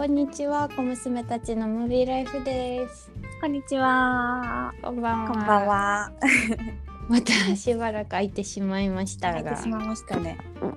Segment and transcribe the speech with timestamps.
[0.00, 3.12] こんにちは、小娘たちのムービーライフです。
[3.38, 4.72] こんにちは。
[4.80, 5.28] こんばんは。
[5.28, 5.66] こんばん。
[5.66, 6.10] は。
[7.06, 9.42] またしばらく空いてしまいましたが。
[9.42, 10.38] 入ってしまいましたね。
[10.62, 10.74] は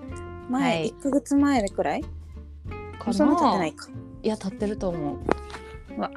[0.50, 2.04] 前、い一ヶ月前くらい？
[3.00, 3.88] かそんな経ってなないか。
[4.24, 5.20] いや、経ってると思う。
[5.96, 6.12] うわ。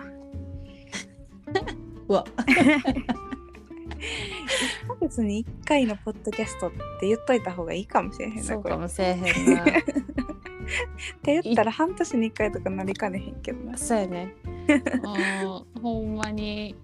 [2.09, 2.25] う わ。
[2.43, 2.47] 一
[4.89, 8.43] ヶ月に一回のポッドキャストって言っといた方がいいかもしれへんなこれ。
[8.43, 9.21] っそうかもしれへん
[9.55, 9.65] な。
[11.23, 13.77] て言ったら半年に一回とかなりかねへんけどな。
[13.77, 14.35] そうやね。
[15.83, 16.75] ほんまに。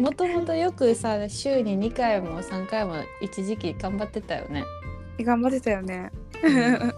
[0.00, 4.64] もともとよくさ週に2回も3回も一時期頑張ってたよね。
[5.20, 6.10] 頑張ってたよね。
[6.42, 6.92] うん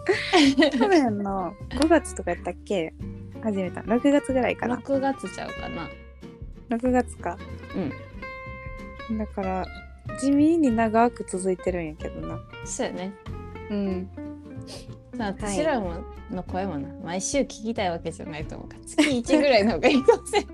[0.73, 2.93] 去年の5月とかやったっけ？
[3.43, 3.83] 始めた。
[3.83, 4.77] 6月ぐらいかな。
[4.77, 5.89] 6月ちゃうかな。
[6.71, 7.39] 6月か。
[9.11, 9.19] うん。
[9.19, 9.67] だから
[10.21, 12.41] 地味に長く続いてるんやけどな。
[12.65, 13.13] そうやね。
[13.71, 14.11] うん。
[15.19, 20.49] さあ私らもの声もな、毎週聞きたいわけじゃないと思うから月1ぐらいの方がいいかもしれない。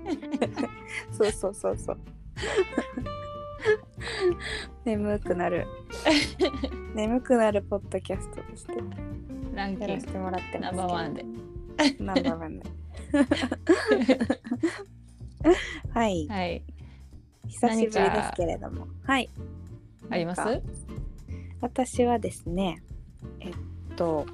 [1.11, 1.97] そうそうそうそう。
[4.85, 5.67] 眠くなる。
[6.95, 8.73] 眠くなるポッドキャストとして
[9.53, 10.75] ランキングやらせてもらってます。
[10.75, 11.25] ナンバーワンで。
[11.99, 12.65] ナンバーワンで。
[15.93, 16.63] はい、はい。
[17.47, 17.93] 久しぶりで
[18.23, 18.87] すけれども。
[19.03, 19.29] はい。
[20.09, 20.41] あります？
[21.61, 22.81] 私はですね、
[23.39, 23.53] えっ
[23.95, 24.25] と、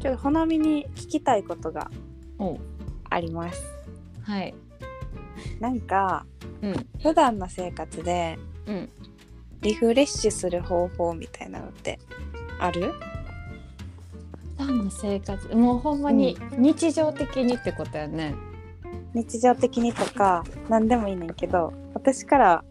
[0.00, 1.90] ちょっとほなみに聞きたいことが
[3.10, 3.62] あります。
[4.22, 4.54] はい。
[5.60, 6.26] なんか、
[6.62, 6.86] うん。
[7.02, 8.88] 普段の生活でうん。
[9.62, 11.98] リフレッシュする方法みたいなのって
[12.60, 12.92] ある？
[14.58, 18.34] 普段の生活、もうほんまに日常的にってことやね。
[19.14, 22.64] 日常的にとか何でもいいねんけど私から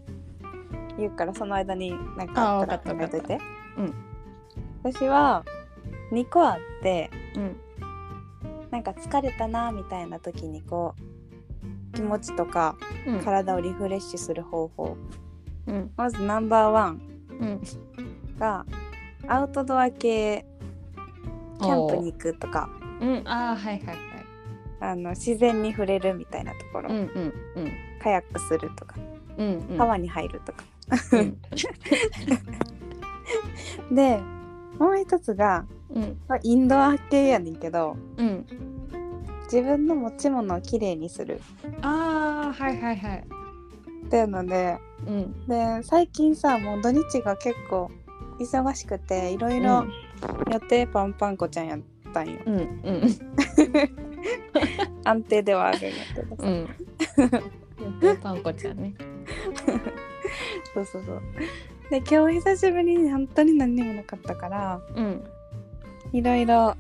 [0.98, 3.40] 言うからその間に何かあったら考えといて
[3.78, 3.94] うん
[4.86, 5.44] 私は
[6.12, 7.56] 2個あってうん。
[8.70, 10.94] なんか疲れたなみたいな時にこ
[11.92, 12.76] う気持ちとか
[13.08, 13.20] うん。
[13.22, 14.96] 体をリフレッシュする方法
[15.66, 15.92] うん。
[15.98, 17.02] まずナンバーワン
[17.40, 17.62] うん。
[18.38, 18.64] が
[19.28, 20.46] アウトドア系
[21.60, 22.70] キャンプに行くとか
[23.02, 23.08] おう。
[23.08, 23.28] うん。
[23.28, 23.98] ああ、はいはいはい。
[24.82, 27.72] あの自然に触れるみたいなところ、うんうんうん。
[28.04, 28.98] カヤックするとか
[29.40, 29.78] うんうん。
[29.80, 30.64] 川に入るとか、
[31.14, 31.42] うん。
[33.96, 34.22] で
[34.80, 36.18] もう一つがうん。
[36.28, 38.46] まあインドア系やねんけどうん。
[39.44, 41.40] 自分の持ち物をきれいにする
[41.82, 43.24] ああ、はいはいはい。
[44.06, 45.48] っていうのでうん。
[45.48, 47.92] で最近さもう土日が結構
[48.40, 49.86] 忙しくていろいろ
[50.52, 51.80] 予定パンパンこちゃんやっ
[52.14, 53.02] たんよ、うんうん
[55.06, 56.68] 安定ではあるんやけどさ、うん。
[58.02, 58.18] うん。
[58.18, 58.96] パンコちゃんね。
[60.74, 61.22] そうそうそう
[61.90, 65.24] で今日久しぶりに本当に何にもなかったからうん。
[66.14, 66.76] いろいろ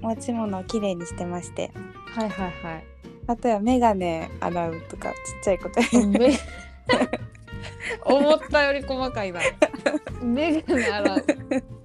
[0.00, 1.72] 持ち物をきれいにしてまして
[2.14, 2.84] はいはいはい。
[3.26, 5.80] あとは眼鏡洗うとかちっちゃいこと
[8.04, 9.40] 思ったより細かいな。
[10.22, 11.24] メガネ洗う。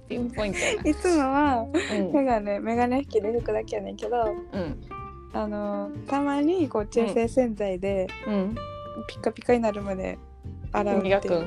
[0.08, 1.80] ピンポイントやいつもはな。
[2.12, 4.16] 眼鏡眼鏡拭きで拭くだけやねんけど
[4.52, 4.60] うん。
[4.60, 4.88] うん。
[5.32, 8.54] あのたまにこう中性洗剤でうん。
[9.06, 10.18] ピカピカになるまで
[10.72, 11.46] 洗うっていう。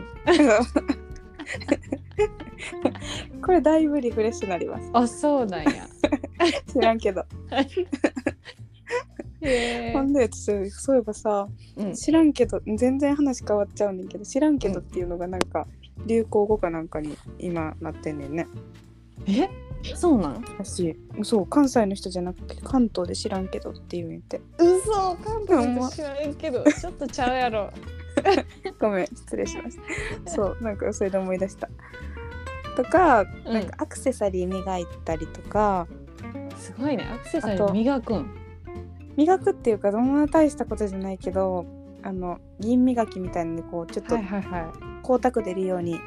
[3.42, 5.88] これだいぶリフレッシュになりますあ、そうなんや。
[6.72, 7.26] 知らんけど
[9.94, 10.02] ほ。
[10.04, 11.94] んで私そういえばさうん。
[11.94, 15.68] 知らんけど全然話変わっちゃうねんけど知らんけどっていうのがなんか
[16.06, 18.48] 流行語かなんかに今なってんねんね
[19.28, 19.50] え、
[19.96, 20.44] そうなん？
[20.60, 27.72] 私そう関西の人じゃなくて関東で知らんけどっていうんて嘘、関東の人知らんけど、ちょっとちゃうやろ。
[28.80, 29.78] ごめん失礼しまし
[30.26, 30.32] た。
[30.32, 31.70] そうなんかそれで思い出した。
[32.76, 33.54] とか,、うん。
[33.54, 35.88] なんかアクセサリー磨いたりとか。
[36.58, 37.06] すごいね。
[37.12, 38.30] アクセサリー磨くん。
[39.18, 41.66] 磨くっていうかそんな大したことじゃないけど
[42.02, 46.00] あの銀磨きみたいなのでこうちょっと光沢出るように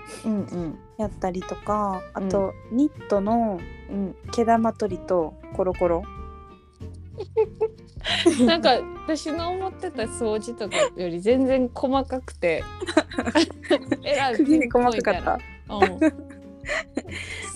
[0.99, 4.17] やったりとかあと、ニットのうん。
[4.33, 6.03] 毛玉取りとコロコロ
[8.47, 12.63] なんか私の思ってた掃除とかより全然細かくて。
[14.05, 15.39] えらい釘に細かかった。
[15.75, 16.01] うん。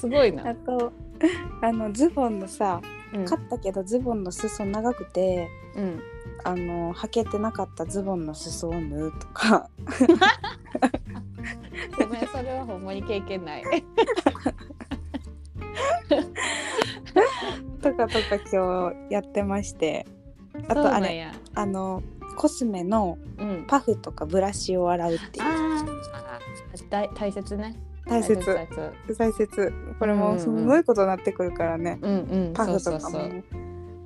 [0.00, 0.92] すごいあな、と
[1.62, 2.80] あのズボンのさ
[3.12, 3.24] うん。
[3.24, 6.02] 買ったけどズボンの裾長くてうん、
[6.44, 9.68] あの履けてなかったズボンの裾を縫うとか。
[11.98, 13.64] ごめんそれはほんまに経験ない。
[17.82, 20.06] とかとか今日やってまして
[20.68, 22.02] あとあれあの
[22.36, 23.64] コスメのうん。
[23.66, 25.44] パフとかブラシを洗うっていう。
[26.88, 27.76] 大大切ね。
[28.06, 28.40] 大切。
[29.18, 32.52] 大切これもすごいことになってくるからね、うんうん。
[32.54, 33.18] パフとかも。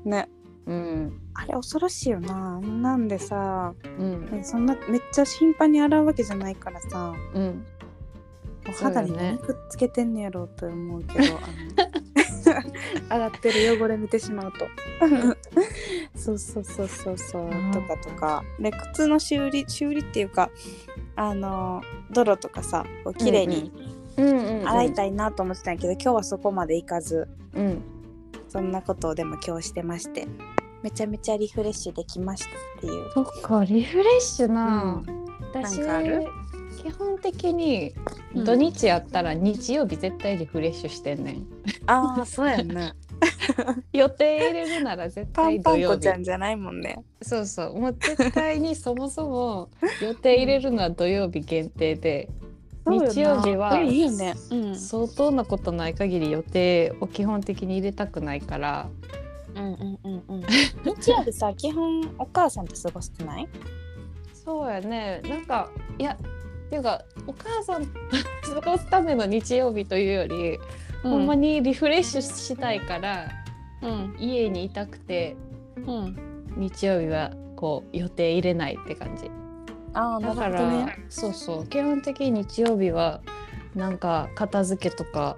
[0.04, 0.28] ね。
[0.66, 1.20] うん。
[1.34, 2.58] あれ恐ろしいよな。
[2.60, 4.30] なんでさうん。
[4.30, 7.14] ねそんなめっちゃ頻繁に洗うわけじゃないからさ。
[7.34, 7.64] うん。
[8.66, 12.01] もう肌に何くっつけてんねやろうと思うけど、あの
[13.08, 14.66] 洗ってる汚れ見てしまうと。
[16.14, 17.42] そうそうそうそうそう。
[17.44, 17.70] うん。
[17.72, 18.44] とかとか。
[18.58, 20.50] で靴の修理修理っていうか
[21.16, 23.72] あの泥とかさこう綺麗に
[24.16, 27.82] うんうん洗いたいなと思ってたんやけど、今日はそこまでいかずうん。
[28.48, 30.26] そんなことをでも今日してまして。
[30.82, 33.10] めちゃめちゃリフレッシュできましたっていう。
[33.14, 35.00] そっかリフレッシュな、
[35.52, 36.26] 私なんかある？
[36.82, 37.94] 基本的に
[38.34, 41.46] うん土日やったら日曜日絶対リフレッシュしてんねん、
[41.86, 42.92] ああそうやね。
[43.92, 46.98] 予定入れるなら絶パ対ンパンコ土曜日ちゃんじゃないもんね。
[47.20, 49.70] そうそうもう絶対にそもそも
[50.00, 52.28] 予定入れるのは土曜日限定で
[52.86, 54.34] 日曜日はいいよね。
[54.50, 54.76] うん。
[54.76, 58.88] 相当なことない限り予定を基本的に入れたくないから
[59.54, 60.42] うんうんうんうん。
[60.84, 63.48] 日曜日さ基本お母さんと過ごしてない？
[64.32, 66.18] そうやねなんかいや
[66.72, 67.92] っていうかお母さんと
[68.62, 70.58] 過ごすための日曜日というより、
[71.02, 71.56] ほんまに。
[71.56, 73.28] にリフレッシュしたいから
[73.82, 75.36] うん家にいたくて
[75.86, 76.16] うん。
[76.56, 79.30] 日曜日はこう予定入れないって感じ
[79.92, 80.98] あだから、ね。
[81.10, 83.20] そうそう基本的に日曜日は
[83.74, 85.36] なんか片付けとか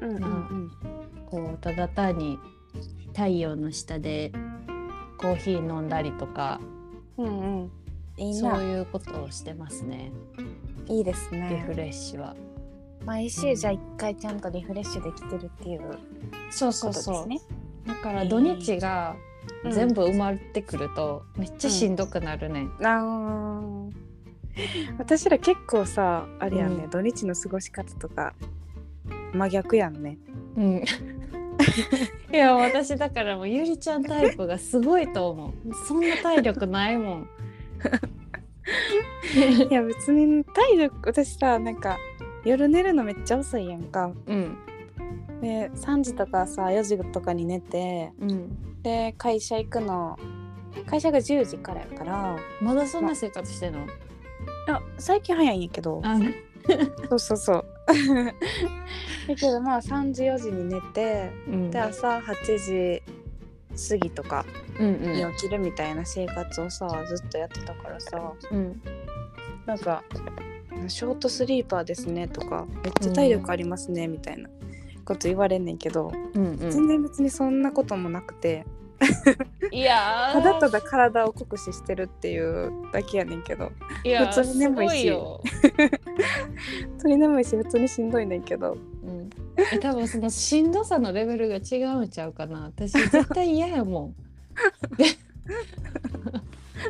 [0.00, 0.70] うんうんうん。
[1.26, 2.38] こうただ単に
[3.08, 4.32] 太陽の下で
[5.18, 6.58] コーヒー飲んだりとか
[7.18, 7.70] うんうん。
[8.20, 8.62] いいそうな。
[8.62, 10.12] いうことをしてますね
[10.86, 11.74] いいですリねフ。
[11.74, 12.36] レッシュは。
[13.04, 15.98] 毎週じゃあ一回ちゃんとリフレッシュできてるっていう
[16.50, 17.40] そうことですね。
[17.86, 19.16] だから土日が
[19.64, 22.72] うん全部埋まってくるとめっちゃしんどくなるね、ん。
[22.82, 23.90] あー
[24.98, 28.34] 私ら結構さあれやんね、うん土日の過ごし方とか
[29.32, 30.18] 真逆やんね。
[30.56, 30.84] うん
[32.32, 35.52] いや私だからもうゆりちゃんタイプがすごいと思う
[35.86, 37.28] そんな体力ないもん
[39.70, 41.98] いや別に体力私さなんか
[42.44, 44.10] 夜寝るのめっちゃ遅いやんか。
[44.26, 44.58] うん。
[45.40, 48.82] で3時とかさ4時とかに寝てうん。
[48.82, 50.18] で会社行くの
[50.86, 52.38] 会社が10時からやから。
[52.60, 53.86] まだそんな生活してんの？
[54.68, 56.00] あ最近早いんやけど。
[56.04, 56.18] あ。
[57.08, 57.64] そうそうそう。
[59.28, 61.70] だけどまあ3時4時に寝てうん。
[61.70, 63.02] で朝8時
[63.90, 64.44] 過ぎとか
[64.80, 68.32] うんに起きるみたいな生活をさずっとやってたからさ。
[68.50, 68.82] うん。
[69.66, 70.02] なんか
[70.88, 74.48] 「ショートスリーパーですね」とか「めっちゃ体力ありますね」みたいな
[75.04, 76.70] こと言われんねんけど、うんうん。
[76.70, 78.64] 全然別にそんなこともなくて。
[79.70, 80.32] いやー。
[80.32, 83.70] ただただ体を酷使してるっていうだけやねんけど。
[84.04, 85.10] いや普通に眠いし。
[85.12, 85.50] 普
[86.98, 88.76] 通に眠いし普通にしんどいねんけど。
[89.04, 89.30] うん、
[89.72, 92.64] え多分そのしんどさのレベルが違うんちゃうかな。
[92.64, 94.14] 私絶対嫌やもん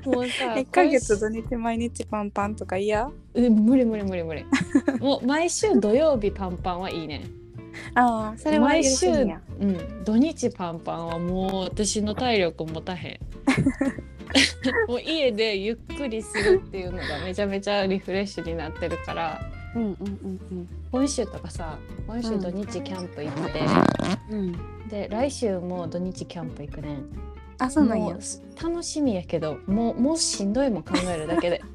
[0.04, 3.10] もうさ 1ヶ月今土日毎日パンパンとか嫌？
[3.34, 4.44] 週うん無理無理無理無理。
[5.00, 7.22] もう毎週土曜日パンパンはいいね。
[7.94, 9.20] ああそれは毎週う
[9.64, 13.18] ん土日パンパンはもう私の体力持たへん。
[14.86, 19.40] もう家でゆっくりするっていうのがめちゃめちゃリフレッシュになってるから。
[19.74, 21.78] うんうんうん今週とかさ
[22.08, 23.60] 今週土日キャンプ行って、
[24.30, 24.88] うんうん。
[24.88, 27.04] で来週も土日キャンプ行くねん
[27.60, 28.16] あそうなんや。
[28.62, 31.62] 楽しみやけどもうもうしんどいもん考えるだけで。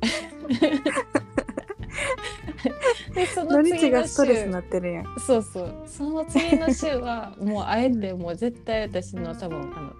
[3.14, 5.02] でその次のがストレスなってるや。
[5.04, 5.84] んそうそう。
[5.86, 9.94] その次の週はもうあえてもう絶対私の多分あの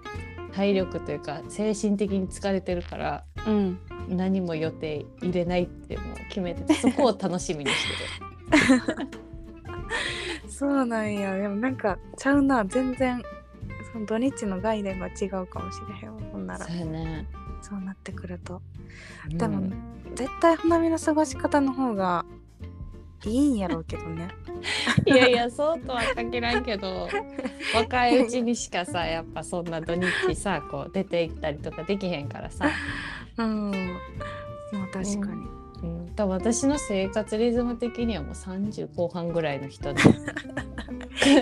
[0.52, 3.78] 体力というか精神的に疲れてるからうん。
[4.08, 7.76] 何も予定入れないってもう決めててそこを楽しみにし
[8.50, 8.86] てる。
[10.48, 11.36] そうなんや。
[11.36, 12.64] でもなんかちゃうな。
[12.64, 13.22] 全然
[14.04, 16.66] 土日の概念が違うかもしれへんわほんなら。
[16.66, 17.26] そうやね、
[17.62, 18.60] そうなってくると。
[19.30, 19.38] うん。
[19.38, 19.70] でも、
[20.14, 22.24] 絶対花見の過ごし方の方が
[23.24, 24.28] いいんやろうけどね。
[25.06, 27.08] いやいやそうとは限らんけど
[27.74, 32.66] 若いうちにしかさやっぱそんな土日さこう出て行ったりとかできへんからさ、
[33.38, 33.70] うん。
[34.72, 35.55] まあ確かに、うん、
[36.16, 40.00] 多分私の生活リズム的にはもう30後半ぐらいの人で。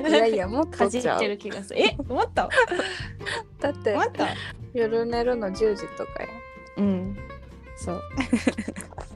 [0.09, 1.19] いやいやもっかとちゃう。
[1.21, 1.81] じってる気がする。
[1.81, 2.49] えもっと？
[3.61, 4.25] だってもっと？
[4.73, 6.29] 夜寝るの10時とかや。
[6.79, 7.17] うん。
[7.77, 8.03] そう。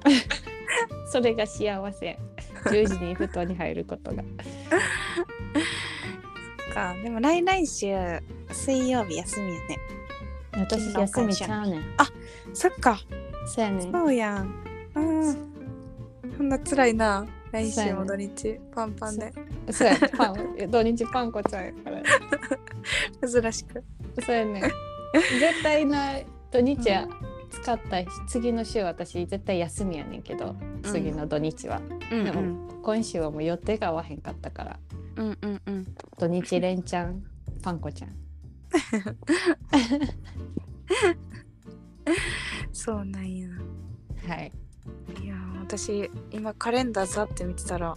[1.10, 2.18] それが幸せ。
[2.66, 4.22] 10時に布団に入ることが。
[6.74, 6.94] か。
[7.02, 7.94] でも来来週
[8.52, 9.78] 水曜日休みやね。
[10.52, 11.84] 私休みちゃうねん。
[12.52, 12.98] そっか。
[13.46, 13.92] そうやねん。
[13.92, 14.54] そうやん
[14.98, 15.36] うん。
[16.36, 17.24] そんな辛いな。
[17.50, 18.60] 来週も土日。
[18.74, 19.32] パンパンで。
[19.70, 22.02] そうやパン土日パン粉ちゃうやから。
[23.28, 23.82] 珍しく。
[24.24, 24.60] そうやね。
[24.60, 24.72] ん絶
[25.62, 27.08] 対ない土日は
[27.50, 30.54] 使ったし、次の週私絶対休みやねんけど。
[30.82, 31.80] 次の土日は、
[32.12, 32.24] うん。
[32.24, 34.78] でも今週はもう予定が合わへんかったから。
[35.16, 35.86] うんうんうん。
[36.18, 37.24] 土日連チャン
[37.62, 38.10] パンコちゃん。
[42.72, 43.48] そうなんや。
[44.26, 44.50] はい
[45.68, 47.94] 私今カレンダーざって見てたら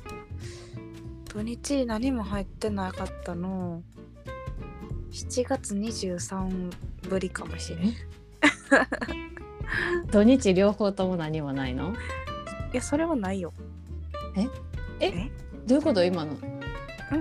[1.34, 3.82] 土日何も入ってなかったの。
[5.12, 6.72] 7月23
[7.10, 7.86] ぶりかもしれん。
[7.88, 7.96] い
[10.12, 11.94] 土日両方とも何もないの？
[12.74, 13.54] やそれはないよ。
[15.66, 16.04] どういうこと？
[16.04, 16.36] 今の？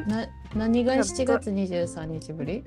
[0.08, 0.26] な
[0.56, 2.64] 何が7月23日ぶり？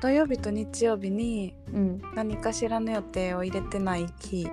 [0.00, 2.02] 土曜日と日曜日にうん。
[2.16, 4.48] 何かしらの予定を入れてない日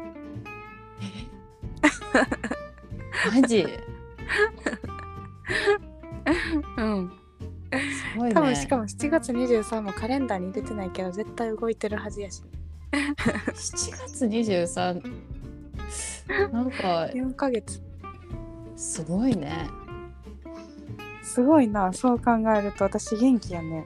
[3.34, 3.68] マジ？
[6.78, 7.12] うん。
[7.72, 8.34] すごいね。
[8.34, 12.44] 多分しかも7月23もカレンダーに入れてないけど絶対動いてるはずやし。
[12.92, 15.02] 7月23
[16.52, 17.82] なんか4ヶ月。
[18.76, 19.70] すごいね、
[21.24, 22.84] すごいなそう考えると。
[22.84, 23.86] 私元気やね。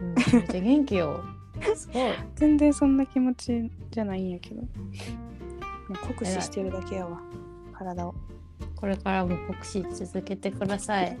[0.00, 1.24] うん、めっちゃ元気よ。
[1.74, 2.12] すごい。
[2.34, 4.62] 全然そんな気持ちじゃないんやけど。
[6.08, 7.20] 酷使してるだけやわ
[7.74, 8.14] 体を
[8.76, 11.16] これからも酷使続けてください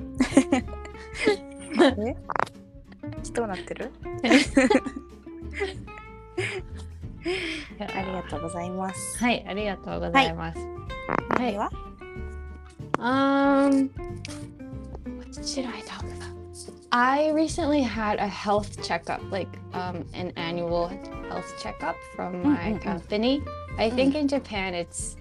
[0.52, 2.16] え
[3.32, 3.90] どうなってる
[7.78, 11.70] ありがとうございますはいありがとうございます、はいでは
[12.96, 13.90] Um,
[15.18, 16.32] what should I talk about?
[16.92, 20.88] I recently had a health checkup, like um, an annual
[21.28, 22.82] health checkup from my Mm, mm, mm.
[22.82, 23.42] company.
[23.78, 25.16] I think in Japan it's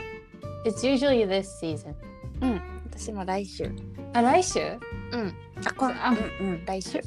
[0.65, 1.95] it's usually this season.
[2.41, 2.61] うん
[2.91, 3.71] 私も来週
[4.13, 4.79] Araishu,
[5.13, 5.35] うん
[5.65, 6.11] あこんあ
[6.41, 7.01] うんうん来週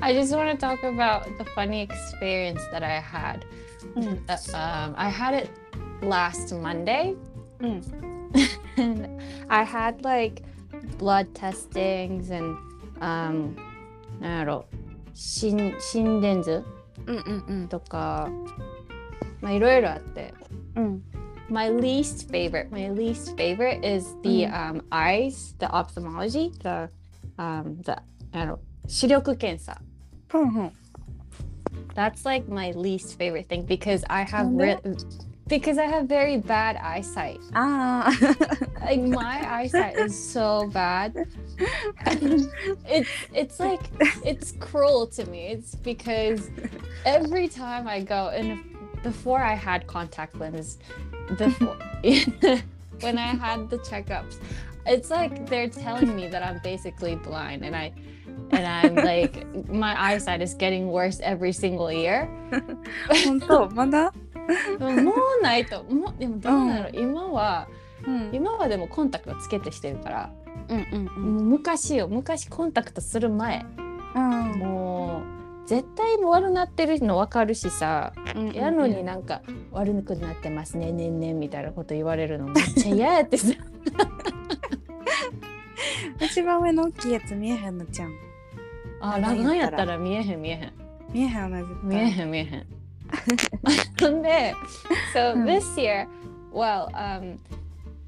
[0.00, 3.40] I just want to talk about the funny experience that I had.
[3.96, 5.50] うん Uh, um, I had it
[6.02, 7.14] last Monday.
[7.60, 7.82] うん
[8.76, 9.08] and
[9.48, 10.42] I had like
[10.98, 12.56] blood testings and
[13.00, 13.54] um
[14.20, 14.64] なんやろ
[15.14, 16.64] 心心電図
[17.06, 18.28] うんうんうんとか
[19.40, 20.32] まあいろいろあって
[20.76, 21.02] うん
[21.48, 26.88] My least favorite my least favorite is the、うん um, eyes the ophthalmology the
[27.36, 27.96] um the
[28.32, 29.80] なんやろ視力検査
[30.28, 30.72] ふんふん
[31.94, 34.80] That's like my least favorite thing because I have なんで re-
[35.46, 41.12] because I have very bad eyesight ああ like my eyesight is so bad
[42.86, 43.90] it's it's like
[44.24, 46.50] it's cruel to me it's because
[47.04, 48.60] every time i go and
[49.02, 50.78] before i had contact lenses
[51.35, 51.75] before
[53.01, 54.37] when i had the checkups
[54.85, 57.91] it's like they're telling me that i'm basically blind and i
[58.51, 62.27] and i'm like my eyesight is getting worse every single year
[63.25, 64.13] 本当まだ
[64.79, 67.67] でももうないともうでもどうなの、今は
[68.05, 70.29] うん今はでもコンタクトつけてしてるから
[70.69, 73.65] うんうんもう昔よ昔コンタクトする前
[74.15, 75.36] うんもう
[75.67, 83.53] 絶対悪なってるの分かるしさうんやのになんか悪くなってますねねんねんみたいなこと言われるのめっちゃ嫌やってさ。
[86.19, 88.13] 一番上の大きいやつ見えへんのちゃん。
[89.01, 89.43] あなんやったら。
[89.43, 90.73] なんやったら見えへん見えへん。
[91.11, 91.51] 見えへん
[91.83, 92.65] 見えへん見えへん。
[93.99, 94.53] ほんで
[95.13, 95.43] so うん。
[95.45, 96.07] this year
[96.53, 97.37] well um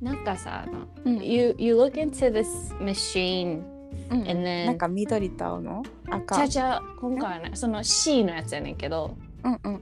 [0.01, 1.23] なんかさあのうん。
[1.23, 3.63] you you look into this machine
[4.11, 9.81] うん then なんか緑と青のち赤ゃちゃ今回はねその C のやつやねんけどうんうんうん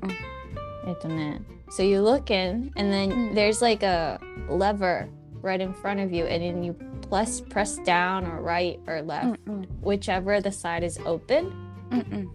[0.88, 5.08] えっとね so you look in and then うん there's like a lever
[5.42, 6.76] right in front of you and then you
[7.10, 11.52] plus press down or right or う left んうん whichever the side is open
[11.92, 12.30] うんうん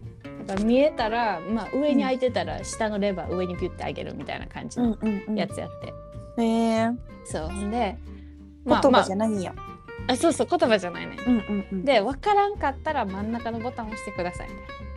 [0.47, 6.89] だから見えたら、まあ、上に開いてたら下のレバー上にピュッて上げるみたいな感じうんのうんうんやつやって、へえ
[7.25, 7.97] そうほんで
[8.67, 9.72] 言葉まじゃないんやあ、
[10.08, 14.48] あそうそう言葉じゃないねうんうんうんで分からんかったら真ん中のボタンを押してください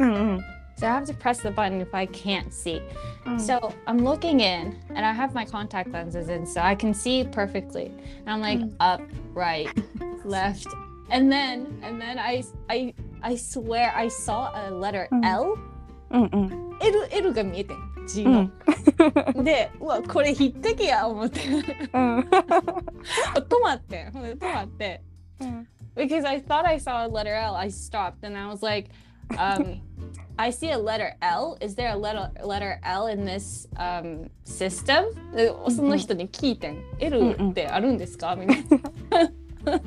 [0.01, 0.41] うんうん
[0.79, 2.81] So I have to press the button if I can't see.
[3.27, 6.95] うん So I'm looking in and I have my contact lenses in so I can
[6.95, 7.91] see perfectly.
[8.25, 8.73] And I'm like Mm.
[8.79, 9.03] up,
[9.35, 9.69] right,
[10.25, 10.67] left.
[11.11, 15.23] And then and then I I I swear I saw a letter Mm.
[15.27, 15.57] L.
[16.13, 17.45] うんうん L L が
[18.08, 19.44] G うのん。
[19.44, 21.42] で、うわ、これ匹敵や思って。
[21.48, 21.54] う
[22.00, 24.12] ん止まってん。
[24.12, 25.02] ほんで止まって。
[25.40, 27.56] うん because I thought I saw a letter L.
[27.56, 28.90] I stopped and I was like,
[29.38, 29.80] um,
[30.38, 31.58] I see a letter L.
[31.62, 35.06] Is there a letter letter L in this um, system?
[35.34, 36.84] でその人に聞いてん。
[37.00, 39.82] L ってあるんですかみたいな。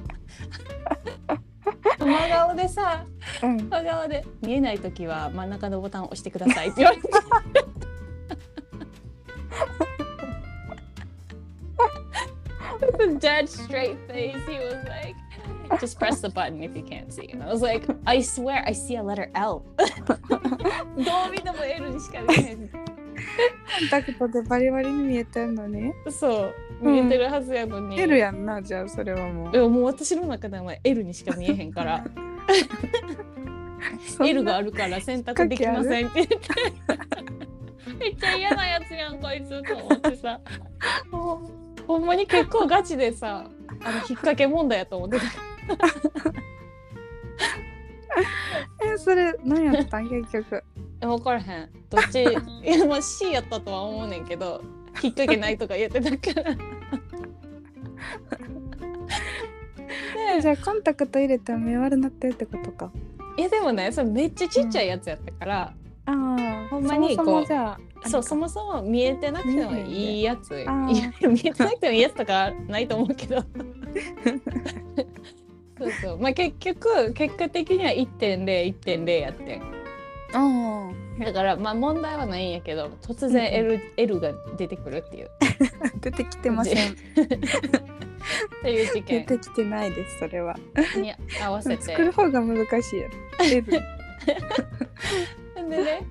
[1.99, 3.05] 真顔でさ、
[3.43, 7.09] うん真顔で見えないときは真ん中のボタンを押してくださいって言われて。
[13.29, 14.43] Dead straight face.
[14.49, 15.17] He was like,
[15.81, 17.29] just press the button if you can't see.
[17.33, 19.65] And I was like, I swear I see a letter L.
[19.77, 22.69] どう見ても L にしか見えへん。
[22.69, 22.79] コ
[23.85, 28.01] ンタクトでバリバリに見えてんのにそう、見えてるはずやのに。
[28.01, 32.05] L やんなじゃあそれはもうでももう私の中では L にしか見えへんから、
[34.25, 36.39] L があるから選択できませんって言って。
[37.99, 40.41] めっちゃ嫌なやつやんこいつと思ってさ
[41.89, 43.51] ほんまに結構ガチでさ
[43.83, 45.25] あの引っ掛け問題やと思ってた。
[48.95, 50.09] えそれ何やったん？
[50.09, 50.63] 結局。
[51.01, 51.71] え分からへん。
[51.91, 52.23] どっち？
[52.23, 54.61] いやまあ C やったとは思うねんけど
[55.03, 56.55] 引っ掛けないとか言ってたから。
[60.37, 62.93] でじゃあコンタクト入れても目悪なってるってことか。
[63.37, 65.73] いやでもねそれめっちゃちっちゃいやつやったから、あ
[66.11, 70.55] あほんまにそもそもこうそうそもそも見えてなくてもいいやつ。
[70.55, 73.45] 見えてなくてもいいやつとかないと思うけど。
[75.79, 76.19] そうそう。
[76.19, 79.63] まあ結局結果的には1.01.0やってん。
[80.35, 80.91] あ
[81.25, 85.31] だからまあ問題はないんやけど突然 L,、L が出てくるっていう。
[86.01, 86.93] 出てきてません。
[86.93, 86.95] っ
[88.63, 90.57] ていう事出件てきてないですそれは。
[90.97, 91.13] に
[91.43, 91.83] 合わせて。
[91.83, 93.15] 作る方が難しいやろ。
[93.45, 93.83] L
[95.69, 96.07] でね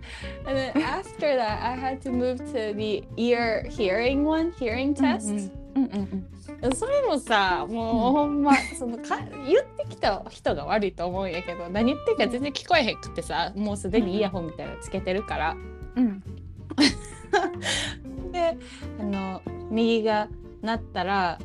[0.45, 6.37] and then after that I had to move to the ear hearing one hearing test、うんうん
[6.75, 15.55] それもさもうほんまそのか言ってきた人が悪いと思うんやけど何言ってるか全然聞こえへんくってさもうすでにイヤホンみたいなのつけてるから。
[15.95, 16.23] うん。
[18.31, 18.57] で
[18.99, 20.29] あの右が
[20.61, 21.37] 鳴ったら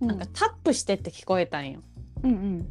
[0.00, 0.08] うん。
[0.08, 1.80] なんかタップしてって聞こえたんよ。
[2.24, 2.66] うん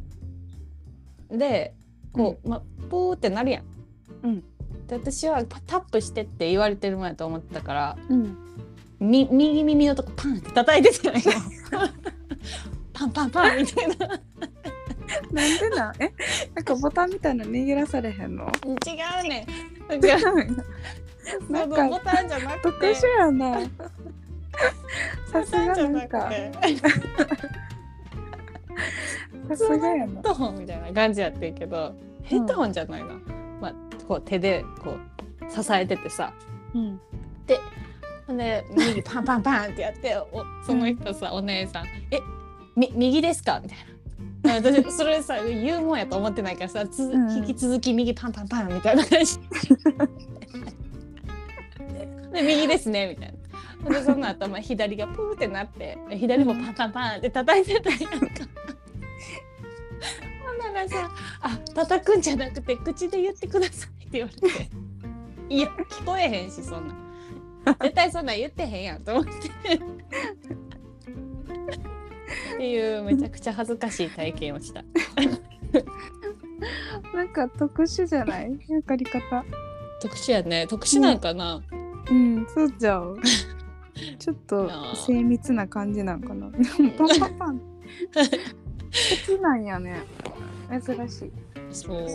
[1.30, 1.38] うん。
[1.38, 1.74] で
[2.12, 3.64] こう、ま、ポーってなるやん。
[4.24, 4.44] うん
[4.88, 8.36] で私はパタップしてって言われてるもんやと思ってたからうん。
[9.00, 11.20] み右耳のとこパンって叩いてたんよ。
[12.92, 13.94] パンパンパンみたいな。
[14.08, 16.02] なんでなん？
[16.02, 16.12] え？
[16.54, 18.50] なんかボタンみたいなの握らされへんの？
[18.66, 18.70] 違
[19.24, 19.46] うね
[19.96, 20.00] ん。
[20.00, 20.56] だからなん
[21.46, 22.94] そのボかタンじゃなく特て。
[22.94, 23.60] 殊やな。
[25.30, 26.22] さすがなんか。
[26.24, 26.50] て。
[29.48, 30.12] さすがやな。
[30.12, 33.14] ヘッドホンみたいな感じやってんけど、ヘッドホンじゃないな、
[33.60, 33.74] まあ、
[34.08, 36.32] こう手でこう支えててさ。
[36.74, 37.00] うん。
[38.26, 42.20] ほんで右パンパンパンってやっておその人さ、お姉さん「え
[42.76, 43.84] み右ですか?」みたいな。
[44.70, 47.30] 私それさ言うもんやと思ってないからさつ、うん。
[47.38, 49.38] 引き続き右パンパンパンみたいな感じ。
[52.32, 53.34] で右ですねみたい
[53.84, 53.90] な。
[53.90, 58.08] でその後まあ左がプーってなって左もパンパンパンって叩いてたんやんか。
[60.44, 64.70] ほんならさ「あ叩くんじゃなくて口で言ってください」言われて
[65.48, 66.94] 「いや聞こえへんしそんな。
[66.94, 66.98] ん
[67.82, 69.30] 絶対そんなん言ってへんやん」と思って。
[72.54, 74.82] っていうめちゃくちゃ恥ずかしい体験をした。
[77.14, 78.58] なんか特殊じゃない？
[78.68, 79.44] やかり方。
[80.00, 80.66] 特殊やね。
[80.66, 81.62] 特殊なんかな、
[82.10, 82.46] うん。
[82.48, 83.16] そうじゃん
[84.18, 84.68] ちょっと。
[84.94, 86.50] 精密な感じなんかな。
[86.50, 86.58] パン
[86.96, 87.60] パンパン
[88.90, 90.02] 口なんやね。
[90.70, 91.32] 珍しい。
[91.70, 92.06] そう。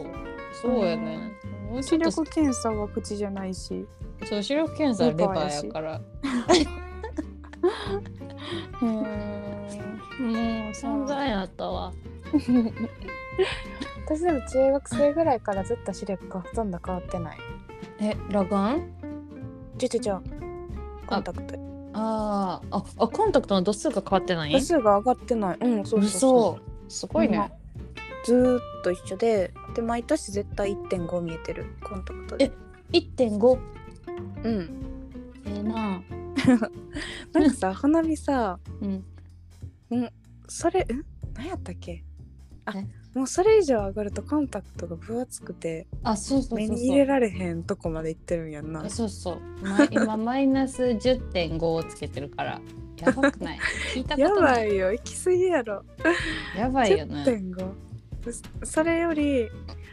[0.62, 1.32] そうやね
[1.82, 3.88] 視力検査は口じゃないし。
[4.26, 6.02] そう視力検査はレバーやから。
[8.82, 8.90] うん
[10.20, 11.92] もう散々やったわ。
[14.06, 17.38] 私でも中学生ぐらいからずっと視力がほとんど変わってない。
[18.00, 18.82] え裸眼？
[19.78, 20.22] ちょちょちょ。
[21.08, 21.56] コンタクト。
[21.94, 22.76] あー。
[22.78, 24.52] ああコンタクトの度数が変わってない？
[24.52, 25.58] 度数が上がってない。
[25.60, 26.90] うんそうそうそう嘘。
[26.90, 27.52] すごいね、
[28.26, 31.66] ずーっと一緒でで毎年絶対1.5見えてる。
[31.84, 32.52] コンタクトで。
[32.92, 33.60] 1.5
[34.44, 34.70] うん。
[35.46, 36.02] ええな
[37.34, 39.04] なんかさ花火さうん。
[40.48, 41.04] それん？
[41.36, 42.04] 何やったっけ？
[42.66, 42.86] あえ？
[43.18, 46.86] もうそれ以上上がるとコンタクトが分厚くてあそうそう目そうそう。
[46.86, 48.90] に入れられへんとこまでいってるんやんな。
[48.90, 52.62] そうそう、ま、今マイナス10.5をつけてるから
[53.00, 53.60] やばくない？
[53.94, 54.68] 聞いたこやとない。
[54.70, 54.92] ばいよ。
[54.94, 55.84] 行き過ぎやろ。
[56.58, 57.24] やばいよね。
[57.24, 57.72] 10.5
[58.32, 59.50] そそれより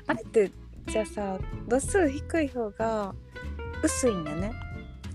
[0.07, 0.51] あれって
[0.87, 1.39] じゃあさ
[1.69, 3.15] 度数低い方が
[3.83, 4.53] 薄いんだね。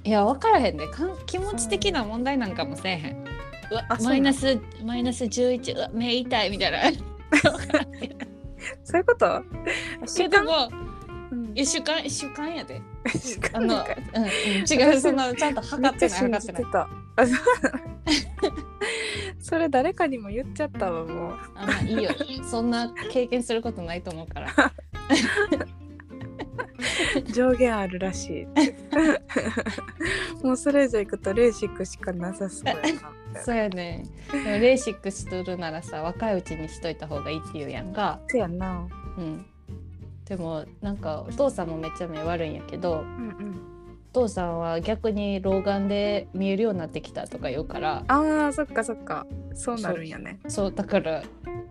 [0.04, 0.88] いや分からへんで。
[0.88, 3.26] かん気持ち的な問題なんかもせえへん。
[3.72, 6.80] うわマイナスマイナス11うわ目痛いみたいな。
[8.84, 9.44] そういうこと？
[10.16, 10.52] けども
[11.32, 11.52] うん。
[11.56, 12.82] 一週間一週間やで
[13.54, 16.86] あの、うんうん、違うそのちゃんと測ってない測ってない。
[19.40, 21.38] それ誰かにも言っちゃったわもう。
[21.56, 22.12] あまあいいよ。
[22.50, 24.54] そんな経験することないと思うから。
[27.32, 28.48] 上限あるらし
[30.44, 30.46] い。
[30.46, 32.82] もうそれ以上行くとレーシックしかなさそうやな
[33.44, 34.04] そうやね。
[34.32, 38.20] でもレーシックしとるならさ若いうちにしといた方がいいって言うやんか。
[38.28, 38.88] そうやんな。
[39.18, 39.46] うん
[40.26, 43.62] でもなんかお父さんもめっちゃ目悪いんやけどうんうん。
[44.12, 49.28] お父さんは逆に老眼で見えるようになってきたとか言うからあーそっかそっか。
[49.54, 50.40] そうなるんやね。
[50.48, 51.22] そうだから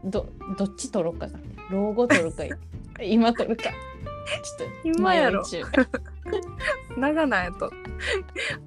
[0.04, 0.26] ど
[0.58, 1.38] どっち取ろうかな。
[1.70, 2.44] 老後取るか
[3.02, 3.64] 今取るか。
[3.64, 3.72] ちょっ
[4.82, 5.42] と今やろ。
[6.96, 7.66] 長ないと。
[7.66, 7.70] あ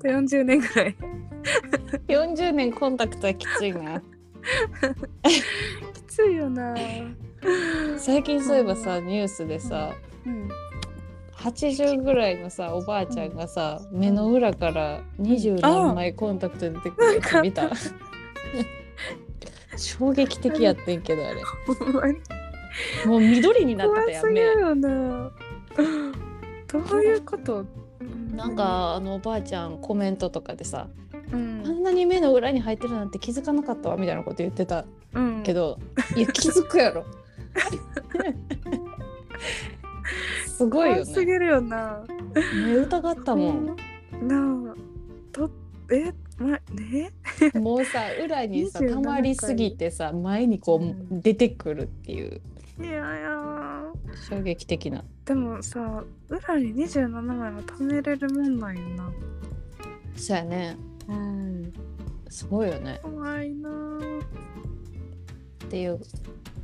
[0.01, 0.95] と40年ぐらい。
[2.07, 4.01] 40年コンタクトはきついな。
[5.93, 6.75] きついよな
[7.97, 9.93] 最近そういえばさニュースでさ
[10.25, 10.49] うん。
[11.37, 17.69] 80ぐらいのさおばあちゃんがさ目の裏から20何枚コンタクト出てくるやつ見た？
[19.77, 21.41] 衝撃的やってんけどあれ。
[23.05, 24.41] もう緑になって怖たやん目
[26.67, 27.65] どういうこと？
[28.35, 30.87] なんかあのおばあちゃんコメントとかでさ
[31.31, 31.63] うん。
[31.65, 35.43] あんなに目の裏に入ってるなんて気づかなかったわみたいなこと言ってたうん。
[35.43, 35.77] けど、
[36.15, 37.05] いや気づくやろ
[40.47, 41.03] すごいよね。
[41.03, 42.03] 怖すぎるよな。
[42.65, 43.65] 目疑ったもん。
[44.27, 44.75] なあ
[45.31, 45.49] と
[45.91, 47.11] えまね？
[47.59, 51.21] もうさ裏にさ27溜まりすぎてさ前にこう、うん。
[51.21, 52.41] 出てくるっていう。
[52.79, 53.83] いやいや。
[54.29, 55.03] 衝撃的な。
[55.25, 59.11] でもさ裏に27枚も貯めれるもんなんよな。
[60.15, 60.77] そうやね。
[61.07, 61.73] うん。
[62.29, 62.99] すごいよね。
[63.03, 63.69] 怖いな
[65.65, 65.99] っていう。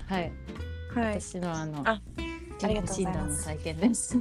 [0.07, 0.31] はい
[0.95, 1.21] はい。
[1.21, 2.01] 私のあのあ
[2.59, 4.17] 健康診断の体験です。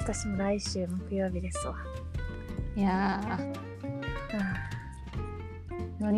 [0.00, 1.76] 私も来週木曜日ですわ。
[2.76, 3.54] いやー。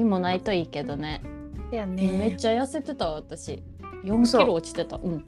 [0.03, 1.23] うもないといいけどね。
[1.71, 3.63] だよめっちゃ痩せてたわ私。
[4.05, 4.97] 4嘘キロ落ちてた。
[4.97, 5.25] うん。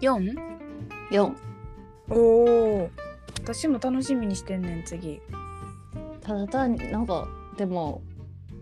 [0.00, 0.34] 4?
[1.10, 1.34] 4
[2.10, 2.90] おお
[3.42, 5.20] 私も楽しみにしてんねん次。
[6.20, 8.02] ただ単になんかでも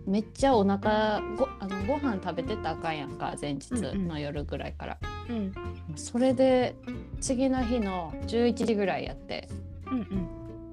[0.06, 5.52] めっちゃお腹ごあのご飯食べてたらあかんやんか前日の夜ぐらいから、うん。
[5.96, 6.76] それで
[7.20, 9.48] 次の日の11時ぐらいやって。
[9.90, 9.98] うん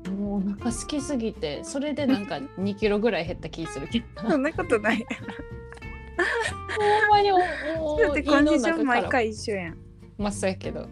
[0.05, 0.15] うん。
[0.17, 4.05] もうお腹空きすぎてそれでなんか2キロぐらい減った気するけど。
[4.21, 5.05] ほ んそんなことない。
[7.09, 7.37] まにお
[7.95, 9.77] おだってコンディション毎回一緒やん。
[10.17, 10.87] まあそうやけど。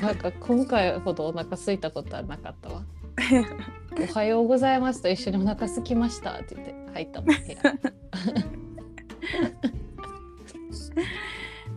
[0.00, 2.82] なんか今回ほどお腹空いたことはなかったわ
[3.96, 7.38] おはようございますと一緒にお腹空きましたって言って入ったもん部屋。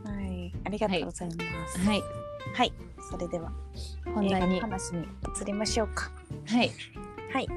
[0.04, 0.54] はい。
[0.66, 1.80] ありがとうございます。
[1.80, 2.04] はい。
[2.56, 2.74] はい、
[3.12, 3.52] それでは
[4.14, 4.60] 本題に。
[4.60, 5.04] 話に
[5.42, 6.12] 移りましょうか。
[6.48, 6.72] はい。
[7.34, 7.48] はい。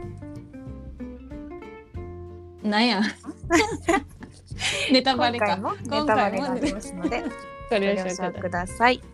[2.62, 3.00] なんや？
[4.92, 5.56] ネタバレか。
[5.56, 7.24] 今回もネタバレがありますので
[7.70, 9.00] ご了承ください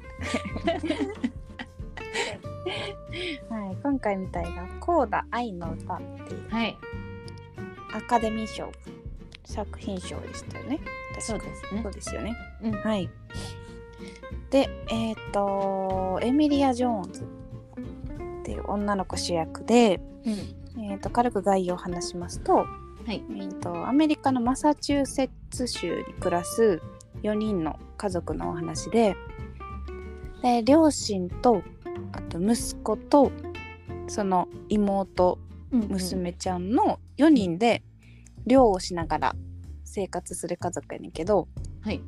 [3.49, 6.77] はい、今回みたいな「コーダ愛の歌」っていうはい。
[7.95, 8.71] アカデミー賞
[9.45, 10.81] 作品賞でしたよね。
[11.19, 11.83] そうですね。
[11.83, 12.37] そうですよね。
[12.63, 12.73] うん。
[12.73, 13.09] はい。
[14.51, 17.27] でえっ、とエミリア・ジョーンズっ
[18.45, 20.33] ていう女の子主役で、うん。
[20.85, 22.67] えー、と軽く概要を話しますと,、は
[23.09, 23.25] い。
[23.31, 26.83] えー、とアメリカのマサチューセッツ州に暮らす
[27.23, 29.17] 4人の家族のお話で
[30.43, 31.63] で両親と
[32.13, 33.31] あと息子と
[34.09, 35.39] その妹
[35.71, 37.83] 娘ちゃんの4人で
[38.47, 39.37] 漁をしながら
[39.85, 41.49] 生活する家族やねんけど
[41.83, 42.01] はい。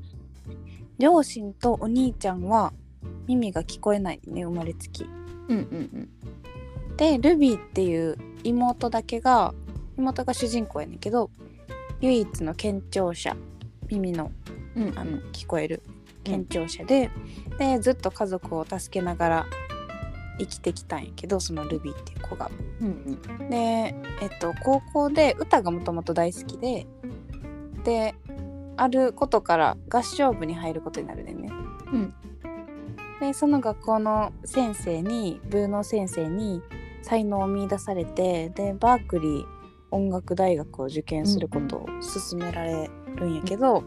[0.99, 2.73] 両親とお兄ちゃんは
[3.27, 5.05] 耳が聞こえないね生まれつき。
[5.49, 6.09] うんうん
[6.97, 9.55] でルビーっていう妹だけが
[9.97, 11.31] 妹が主人公やねんけど
[12.01, 13.37] 唯一の健聴者
[13.89, 14.33] 耳の
[14.75, 14.99] うんうん。
[14.99, 15.83] あの聞こえる
[16.25, 17.11] 健聴者で,、
[17.59, 19.47] でずっと家族を助けながら
[20.39, 22.51] 生きてきたんやけどそのルビーっていう子が。
[22.81, 22.89] うん
[23.39, 26.87] うんで、えっと、高校で歌がもともと大好きで
[27.85, 28.15] で
[28.77, 31.51] あることから合唱部に入ることになるねんね。
[31.93, 32.15] うん
[33.21, 36.63] でその学校の先生に部の先生に
[37.03, 39.47] 才能を見出されてでバークリー
[39.91, 43.83] 音楽大学を受験することを勧められるんやけど、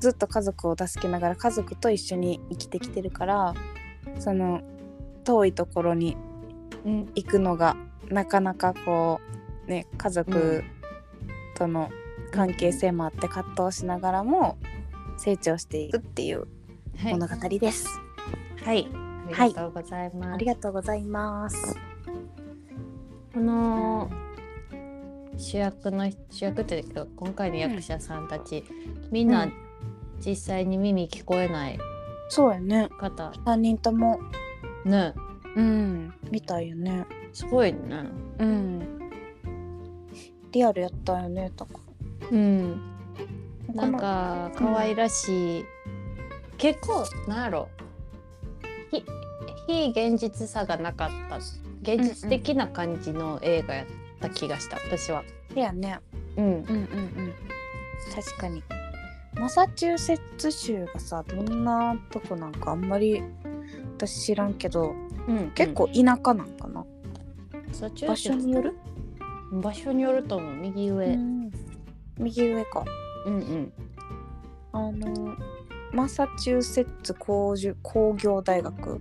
[0.00, 3.54] ずっと家族を助けながら家族と一緒に生きてきてるから
[4.18, 4.62] その
[5.24, 6.16] 遠いところに
[6.84, 7.12] うん。
[7.14, 7.76] 行くのが
[8.08, 9.20] なかなかこ
[9.66, 10.64] うね家族
[11.56, 11.90] との
[12.32, 14.58] 関係性もあって葛藤しながらも
[15.18, 16.46] 成長していくっていう
[16.98, 17.12] はい。
[17.12, 17.86] 物語です。
[18.64, 18.88] はい。
[19.34, 21.76] ありがとうございます、ありがとうございます。
[23.32, 24.10] この
[25.38, 28.64] 主役の主役っていうか今回の役者さんたち、
[29.10, 29.52] みんうなん。
[30.24, 31.78] 実際に耳聞こえない
[32.28, 32.88] そうやね。
[32.98, 33.30] 方。
[33.44, 34.20] 3人とも、
[34.84, 35.14] ね。
[35.54, 37.06] うん、みたいよね。
[37.32, 38.04] すごいね。
[38.38, 38.98] うん。
[40.52, 41.80] リアルやったよね、とか。
[42.30, 42.80] うん。
[43.74, 45.64] なんか可愛らしい、
[46.58, 47.68] 結構なんやろ。
[48.90, 49.04] ひ
[49.66, 51.36] 非現実さがなかった。
[51.82, 53.86] 現実的な感じの映画やっ
[54.20, 55.24] た気がした、私は。
[55.54, 55.98] いやね。
[56.36, 56.44] うん。
[56.44, 57.34] うんうんうん。
[58.14, 58.62] 確かに。
[59.34, 63.22] マサチューセッツ州がさどんなとこなんかあんまり
[63.96, 64.94] 私知らんけど
[65.28, 66.84] うん、結構田舎なんかな、
[67.72, 68.74] そっち場所による、
[69.52, 71.16] 場所によると思う右上。
[72.18, 72.84] 右上か。
[73.26, 73.72] うんうん。
[74.72, 75.36] あの
[75.92, 79.00] マサチューセッツ工業工業大学。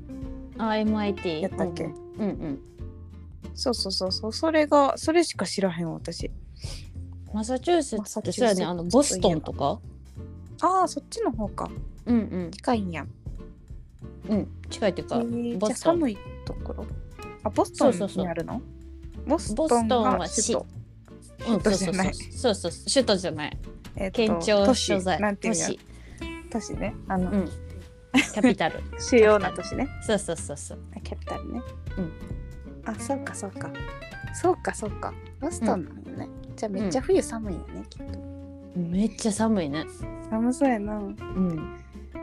[0.58, 1.86] あ MIT やったっけ？
[1.86, 2.60] うんうん。
[3.56, 4.34] そうそうそうそう。
[4.34, 6.30] それがそれしか知らへんわ私。
[7.34, 9.80] マサチューセッマツってそうやねあのボストンとか？
[10.62, 11.70] ああそっちの方か。
[12.06, 12.52] うんうん。
[12.52, 13.06] 近いんや
[14.30, 15.70] うん近いっていうか、えーボストン。
[15.70, 16.86] じゃあ寒いところ？
[17.44, 18.24] あボストそうそうそう。
[18.24, 18.62] ンにあるの？
[19.28, 20.60] ボストンは首都。
[20.60, 22.14] うん首都じゃない。
[22.14, 22.72] そうそうそう。
[22.72, 23.58] そう首都じゃない。
[23.96, 24.86] えっと県庁都市。
[24.86, 25.20] 所在。
[25.42, 25.80] 都市。
[26.52, 26.96] 都市ね。
[27.08, 27.46] あの、うん。
[28.14, 28.80] キャピタル。
[29.00, 29.88] 主要な都市ね。
[30.06, 30.80] そうそうそうそう。
[30.96, 31.62] あキャピタルね。
[31.98, 32.12] うん。
[32.86, 33.72] あそうかそうか。
[34.40, 35.14] そうかそうか。
[35.40, 38.80] ボストンなんよね、じゃあめっちゃ冬寒いよね、きっと。
[38.80, 39.86] めっちゃ寒いね。
[40.30, 40.98] 寒そうやな。
[40.98, 41.76] うん。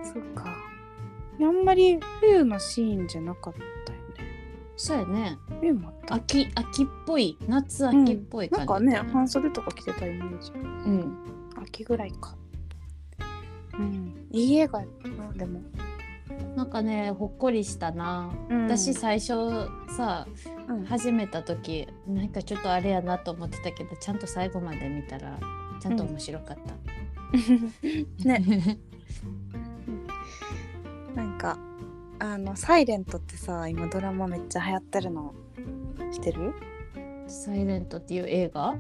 [0.05, 0.45] そうか
[1.47, 4.05] あんまり冬のシーンじゃなかったよね。
[4.77, 5.39] そうやね。
[5.61, 6.15] 冬もあった。
[6.15, 7.37] 秋秋っぽい。
[7.47, 8.67] 夏秋っぽいなん。
[8.67, 10.53] 感じかね半袖とか着てたイメージ。
[10.53, 11.17] うん。
[11.63, 12.37] 秋ぐらいか。
[13.79, 14.27] うん。
[14.31, 15.61] いい映画やなでも、
[16.57, 18.65] なんかねほっこりしたな、うん。
[18.65, 20.27] 私最初さ
[20.69, 20.85] うん。
[20.85, 25.39] 始めた時なんかちょっとあれやなと思ってたけどちゃんと最後まで見たら
[25.81, 26.75] ちゃんと面白かった、
[28.29, 28.79] ね
[31.19, 31.59] なんか
[32.21, 35.35] あの「サイレントってさ今ドラマめっちゃ流行ってるの
[36.13, 36.55] 知ってる？
[37.27, 38.77] サイレントっていう映画？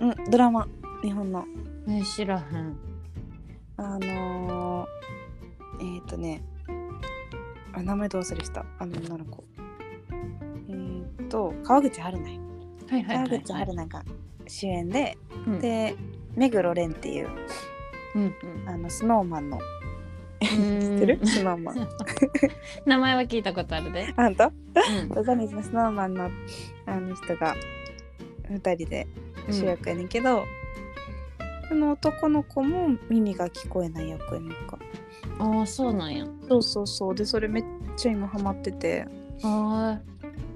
[0.00, 0.68] うんドラマ。
[1.02, 1.46] 日本の。
[1.88, 2.76] え知らへん。
[3.78, 6.42] あのー、えっ、ー、とね
[7.72, 8.66] あ名前どう忘れした？
[8.78, 9.42] あの女の子。
[10.68, 12.38] えっ、ー、と川口春奈。
[12.90, 14.04] はいはいはい、川口春奈が
[14.46, 15.60] 主演で、うん。
[15.60, 15.96] で
[16.34, 17.30] 目黒蓮っていう
[18.16, 18.34] うん
[18.66, 19.62] あのスノーマンのうん、
[20.46, 21.26] 知ってる？
[21.26, 21.88] スノーマン。
[22.86, 24.52] 名前は聞いたことあるで、あんたうん。
[25.24, 26.30] ジャニーズのスノーマンの
[26.86, 27.54] あの人が
[28.50, 29.06] 2人で
[29.50, 30.44] 主役やねんけど、
[31.68, 34.78] その男の子も耳が聞こえない役やねんか。
[35.38, 36.26] ああそうなんや。
[36.48, 37.14] そうそうそう。
[37.14, 37.64] でそれめっ
[37.96, 39.06] ちゃ今ハマってて。
[39.42, 40.00] あ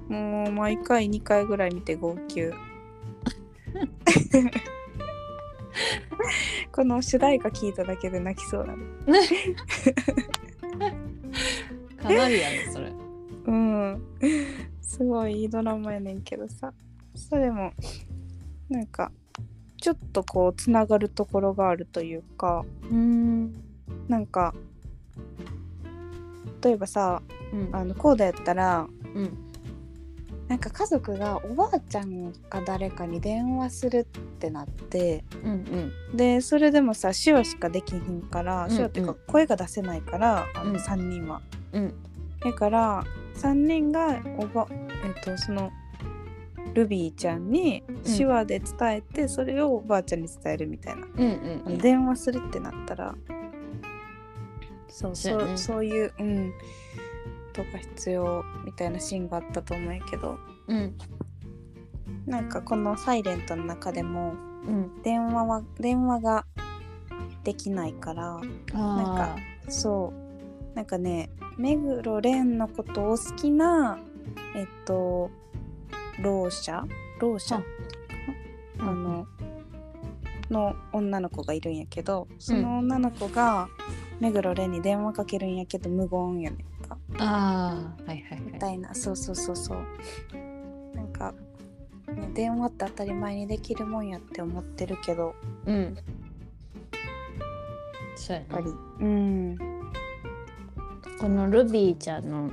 [0.08, 2.50] もう毎回2回ぐらい見て号泣
[6.72, 10.38] この主題歌聞いただけで泣きそうなのー
[12.02, 12.92] かなりやねそれ。
[13.46, 14.02] うん。
[14.80, 16.72] すごいいいドラマやねんけどさ。
[17.14, 17.72] それも
[18.68, 19.10] なんか
[19.80, 23.52] ちょっとこうつながるところがあるというかうん。
[24.08, 24.54] なんか
[26.62, 27.22] 例えばさ
[27.52, 27.68] うん。
[27.72, 29.47] あのコーダやったらうん
[30.48, 40.76] なんか家族がおばあちゃんか誰かに電話するってなってうんでそれでもさ手話しかできひんからうん手話っていうかうん声が出せないから、あのうん。
[40.76, 41.42] 3人は。
[41.72, 41.94] うん。
[42.40, 45.70] だから3人がおばえっとその
[46.72, 47.82] ルビーちゃんに
[48.16, 51.78] 手話で伝えて、それをおばあちゃんに伝えるみたいな、うんうんうん。
[51.78, 53.14] 電話するってなったら。
[54.88, 56.52] そうそうそういううん
[57.52, 60.94] とか必要みたいなシーンがあったと思うけどうん。
[62.26, 64.34] なんかこの「サイレントの中でも
[64.66, 65.02] うん。
[65.02, 66.44] 電話は電話が
[67.44, 68.40] できないからあ
[68.74, 69.36] なんか
[69.68, 70.12] そ
[70.72, 70.76] う。
[70.76, 73.98] なんかね目黒蓮のことを好きな
[74.54, 75.30] えっと
[76.22, 76.86] ろう者？
[77.20, 77.56] ろう者？
[77.56, 77.62] あ
[78.90, 79.26] あの
[80.50, 83.68] の女の子がいるんやけどその女の子が
[84.20, 86.64] 目黒蓮に電話かけるんやけど無言やね
[87.18, 88.40] あーはいはいはい。
[88.40, 88.94] みたいな。
[88.94, 89.78] そうそうそうそう。
[90.94, 91.34] なんか、
[92.08, 95.34] ね、電話って当たり前にできるもんやって思ってるけど。
[95.66, 95.96] うん。
[98.16, 99.58] そうやねやっぱりうん。
[101.20, 102.50] このルビーちゃんの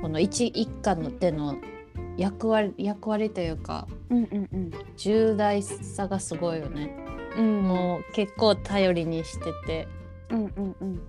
[0.00, 1.56] この一一家の手の
[2.16, 4.70] 役割役割というかうんうんうん。
[4.96, 6.94] 重大さがすごいよね。
[7.36, 7.62] うん。
[7.62, 9.88] もう結構頼りにしてて。
[10.30, 11.00] うんうんうん。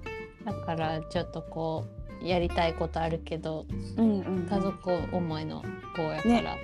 [0.46, 3.66] だからちょっとこうやりたいことあるけど
[3.98, 5.64] うんうん家族思いの
[5.96, 6.60] 子やから、ね。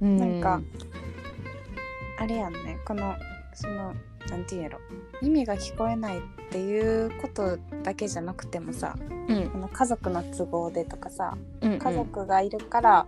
[0.00, 0.60] うなんか
[2.18, 2.78] あれやんね。
[2.86, 3.14] この
[3.54, 3.94] その
[4.28, 4.78] なんていうんやろ。
[5.22, 8.96] 耳が聞こえないっていうことだけじゃなくてもさ
[9.28, 9.50] うん。
[9.50, 11.78] この家族の都合でとかさうんうん。
[11.78, 13.06] 家族がいるから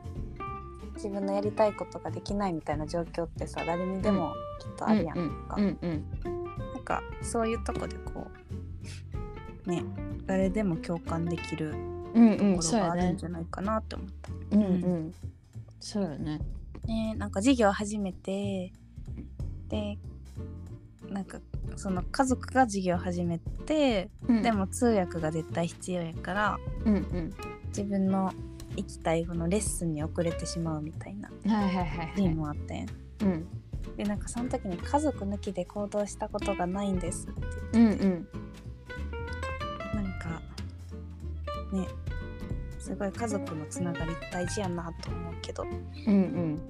[0.94, 6.04] 自分のやりたいことができないみたいな状況ってさ誰にでもきっとあるやんうんか、うんうん
[6.86, 8.26] かそういうとこでこ
[9.66, 9.82] うね
[10.26, 14.56] 誰でも共感できるところがあるんじゃないかなって思った。
[14.56, 15.14] うんうん。
[15.80, 16.40] そうやね。
[16.86, 18.72] ねなんか授業始めて
[19.68, 19.98] で
[21.08, 21.38] なんか
[21.76, 24.42] その家族が授業始めて、うん。
[24.42, 27.34] でも通訳が絶対必要やからうんうん。
[27.68, 28.32] 自分の
[28.76, 32.88] 行きたいこのレッスンに遅れてしまうみたいなシーンはいもあったやん。
[33.22, 33.46] うん。
[33.96, 37.32] でなんかその時に家族抜きで行動したことがないんですっ
[37.72, 38.45] てうんうんなん
[41.72, 41.86] ね
[42.78, 46.60] すごい家族のつながり大事やなと思うけどうんうん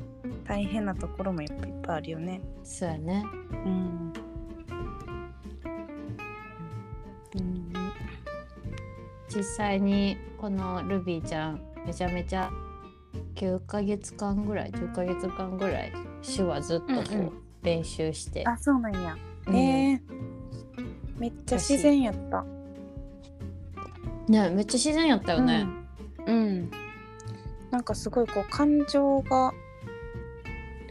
[0.45, 2.41] 大変なところもやっぱいっぱいあるよね。
[2.63, 4.13] そうやねうん。
[7.35, 7.73] うん
[9.29, 12.51] 実際にこのルビーちゃんめちゃめちゃ
[13.35, 17.33] 9ヶ月間ぐらい10ヶ月間ぐらい手話ずっとこ
[17.63, 19.17] う、練習してあそうなんや。
[19.47, 20.17] うんえー
[21.19, 22.45] めっちゃ自然やった。
[24.29, 25.67] ねめっちゃ自然やったよね、
[26.27, 26.35] うん。
[26.35, 26.71] うん。
[27.71, 29.53] なんかすごいこう感情が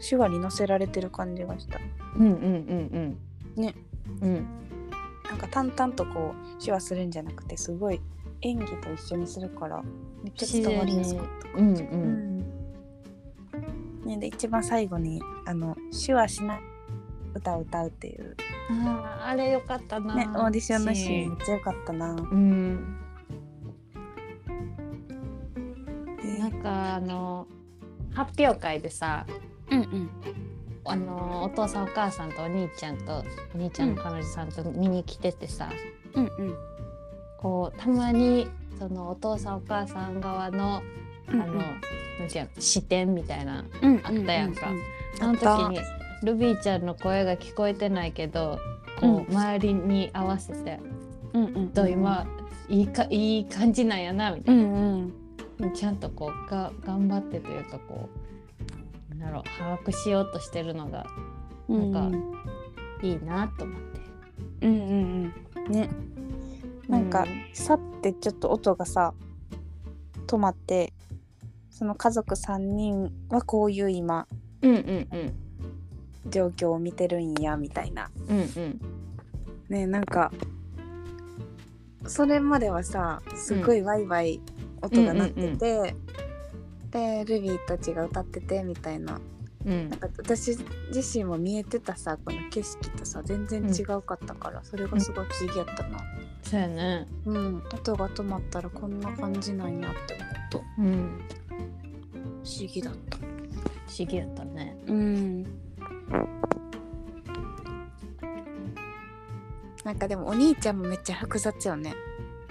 [0.08, 1.80] 手話に乗せられてる感じがした。
[2.16, 3.18] うん、うんうん
[3.56, 3.62] うん。
[3.62, 3.74] ね。
[4.20, 4.46] うん。
[5.28, 8.00] なんか淡々とこう手話するんじゃなくてすごい
[8.42, 9.82] 演技と一緒にするから
[10.22, 12.38] めっちゃ伝わりやすかったうんううん。
[12.40, 12.46] ん
[14.04, 16.60] ね、で一番最後にあの手話しない
[17.34, 18.36] 歌を歌うっていう、
[18.70, 22.12] あーあれよかったな、ね、オーディションのシーンめっちゃ良かったな。
[22.12, 22.96] うん
[26.70, 27.46] あの
[28.14, 29.26] 発表会でさ
[29.70, 30.10] うんうん。
[30.88, 33.24] あのお父さんお母さんとお兄ちゃんと
[33.54, 35.68] お兄ちゃんの彼女さんと見に来ててさ、
[36.14, 36.54] うんうん。
[37.38, 38.48] こうたまに
[38.78, 40.82] そのお父さんお母さん側の
[41.28, 44.70] あの、なんうの視点みたいなうんあったやんか。
[44.70, 44.78] うう
[45.18, 45.80] その時に
[46.22, 48.58] ルビーちゃんの声が聞こえてないけど
[49.00, 49.36] こう、うん。
[49.36, 50.78] 周りに合わせて
[51.34, 51.68] うんうんうん。
[51.70, 52.26] と今
[52.68, 55.08] いいかいい感じなんやなみたいうんうん。
[55.08, 55.12] な、
[55.74, 58.08] ちゃんとこうが頑張ってというかこ
[59.10, 61.06] うなんだろう把握しようとしてるのが
[61.68, 62.12] うんなん。
[62.12, 62.18] か
[63.02, 64.66] いいなと思って。
[64.66, 65.72] うんうんうん。
[65.72, 65.88] ね。
[66.88, 69.12] なんか、さってちょっと音がさ
[70.28, 70.92] 止まって
[71.68, 74.28] その家族3人はこういう今
[74.62, 76.30] うんうんうん。
[76.30, 78.10] 状況を見てるんやみたいな。
[78.28, 78.80] うんうん。
[79.68, 80.32] ねなんか
[82.06, 84.40] それまではさすごいワイワイ
[84.82, 85.94] 音が鳴ってて、
[86.90, 89.20] でルビーたちが歌っててみたいな。
[89.64, 89.88] うん。
[89.88, 90.56] なんか私
[90.94, 95.98] 自身も見えてたさこの景色とさ全然違うかったから、それがすごい不思議やったな。
[96.42, 97.06] そうやね。
[97.24, 97.62] うん。
[97.72, 101.20] 音が止まったらこんな感じなんやって思うとうん。
[102.44, 103.18] 不思議だった。
[103.18, 103.22] 不
[103.98, 104.76] 思議やったね。
[104.86, 105.42] うん。
[109.84, 111.94] なんかでもお兄ちゃんもめっちゃ複雑よね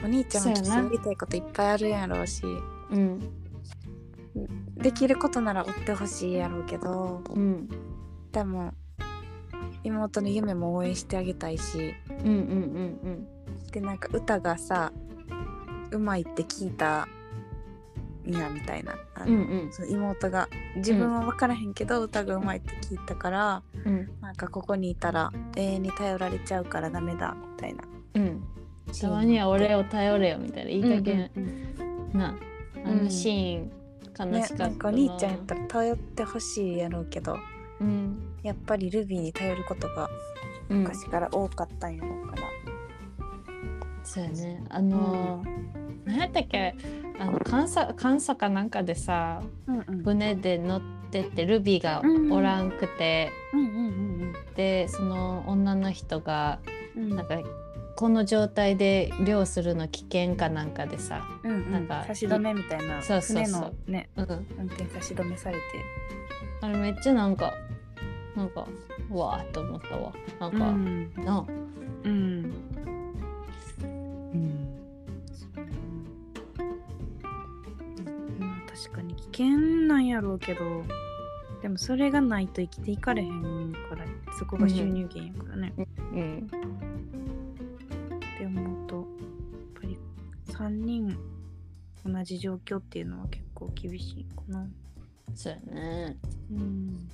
[0.06, 2.44] お兄ちゃんもきっとやりたいこといっぱいあるやろうし。
[2.92, 3.20] うん。
[4.78, 7.70] できることなら追ってほしいやろうけどうん。
[8.32, 8.74] でも
[9.84, 11.96] 妹の夢も応援してあげたいし。
[12.10, 13.28] うんうんうん
[13.72, 14.94] でなんか歌がさ
[15.92, 17.08] うまいって聞いた
[18.26, 18.96] んやみたいな。
[19.16, 19.72] あのうんうん。
[19.72, 20.48] その妹が。
[20.76, 24.10] 自分は分からへんけど、歌がうまいって聞いたからうん。
[24.22, 27.84] なんかここにいたら永遠に頼られちゃうからダメだみたいな。
[28.16, 28.44] うん。
[29.02, 30.70] たまには俺を頼れよみたいな。
[30.72, 32.20] いい加減うんうんうん。
[32.20, 32.36] な
[32.86, 33.72] あのシーン
[34.18, 34.70] 悲ねしかったな。
[34.70, 37.38] なんかお兄ちゃんやったら頼ってほしいやろうけど
[37.82, 38.18] うん。
[38.44, 40.10] やっぱりルビーに頼ることが
[40.70, 40.78] うん。
[40.84, 42.42] 昔から多かったんやろうから、
[44.04, 44.64] そうやね。
[44.70, 45.66] あのー
[46.06, 46.76] 何やったっけ？
[47.20, 50.04] あの監査監査かなんかでさうんうん。
[50.04, 52.02] 船で乗ってってルビーが
[52.34, 56.60] おらんくて、うんうんでその女の人が
[56.96, 57.16] うんうん。
[57.16, 57.36] なんか
[57.96, 61.72] この状態で漁するの危険かなんかでさ、うんうん。
[61.72, 63.02] なんか差し止めみたいな。
[63.02, 63.92] そうそうそう。
[63.92, 65.62] ねうん、運転差し止めされて。
[66.62, 67.54] あれめっちゃなんか
[68.36, 68.68] なんか
[69.10, 70.14] うわーっと思ったわ。
[70.40, 71.14] なんか、ん。
[71.24, 71.46] なあ。
[72.04, 72.54] うん。
[78.40, 80.84] まあ確かに危険なんやろうけど
[81.62, 84.06] でもそれがないと生きていかれへんから
[84.38, 85.82] そこが収入源やからね、う
[86.20, 86.38] ん。
[86.40, 86.58] って
[90.58, 91.18] 3人
[92.06, 94.68] 同じ状況っていうのは結構厳しいかな。
[95.34, 96.18] そうやね。
[96.52, 97.10] うん。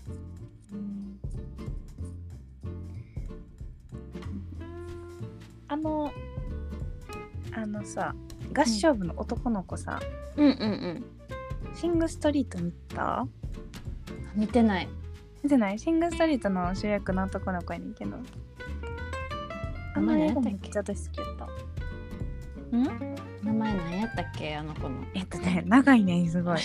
[5.67, 6.11] あの
[7.53, 8.13] あのさ
[8.53, 9.99] 合唱部の男の子さ、
[10.35, 11.05] うんうんうん。
[11.73, 13.25] シングストリート見た？
[14.35, 14.89] 見てない。
[15.41, 15.79] 見てない？
[15.79, 18.17] シングストリートの主役の男の子やねんけど。
[19.95, 21.45] あの映画めっちゃ私好きやった。
[22.77, 23.15] ん？
[23.43, 24.55] 名前何やったっけ？
[24.55, 25.03] あの子の。
[25.13, 26.59] えっとね長いねすごい。
[26.59, 26.63] フ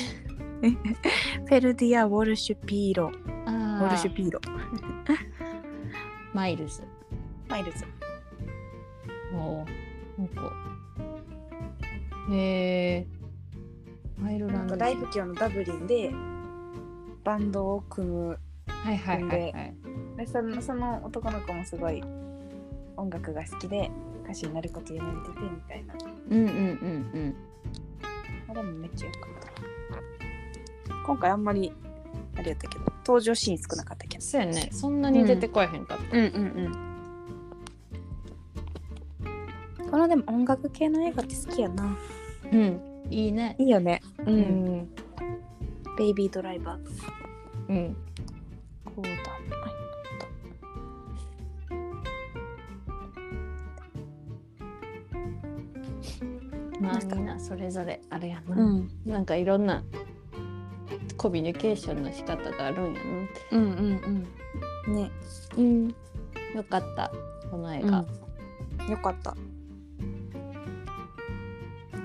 [1.46, 3.08] ェルディア・ウォルシュピーロ。
[3.08, 3.12] ウ
[3.46, 4.40] あォルシューピーロ。
[6.32, 6.82] マイルズ。
[7.48, 7.84] マイルズ。
[9.34, 9.66] おお
[10.18, 10.52] なんか。
[12.30, 13.06] へえ
[14.24, 14.76] アイルランド。
[14.76, 16.10] 大不況のダブリンで
[17.24, 18.38] バンドを組む。
[18.66, 19.74] はいはいはいはい。
[20.16, 22.02] でそのその男の子もすごい
[22.96, 23.90] 音楽が好きで
[24.26, 25.94] 歌手になること夢見ててみたいな。
[26.30, 27.36] うんうんうん
[28.48, 29.22] あれもめっちゃよかっ
[30.88, 30.96] た。
[31.06, 31.72] 今回あんまり
[32.36, 34.16] あれやったけど登場シーン少なかったけど。
[34.16, 34.68] うんそうやね。
[34.72, 36.32] そんなに出てこえへんかった、うんうん
[39.84, 39.90] うん。
[39.90, 41.96] このでも音楽系の映画って好きやな。
[42.52, 43.56] うん、いいね。
[43.58, 44.02] いいよね。
[44.18, 44.88] う、うん。
[45.98, 46.80] ベイビードライバー
[47.68, 47.96] うん。
[48.84, 49.08] こうだ
[56.80, 58.90] まあみんなそれぞれあれやな、うん。
[59.04, 59.82] なんかいろんな
[61.16, 63.06] コミュニケーションの仕方があるんやな
[63.52, 64.26] うんうん
[64.86, 64.94] うん。
[64.94, 65.10] ね。
[65.56, 65.88] うん。
[66.54, 67.10] よかった
[67.50, 68.04] この映画、
[68.88, 69.34] よかった。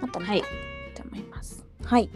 [0.01, 0.41] また見はい。
[0.95, 1.63] と思います。
[1.83, 2.09] はい。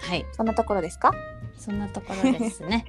[0.00, 0.24] はい。
[0.32, 1.12] そんなところですか？
[1.56, 2.84] そんなところですね。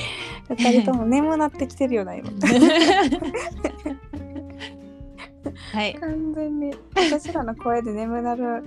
[0.48, 2.28] 二人とも眠なってきてるよな今
[5.74, 5.94] はい。
[5.94, 8.64] 完全に私らの声で眠なる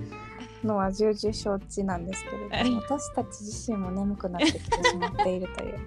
[0.62, 5.78] のは重々承知なんですけれども私たち自身も眠くなってきてしまっているという。